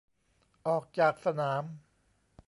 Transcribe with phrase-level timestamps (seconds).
[0.67, 1.63] ออกจากสนาม